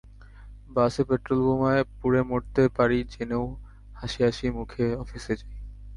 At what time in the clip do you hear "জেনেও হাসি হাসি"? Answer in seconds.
3.11-4.47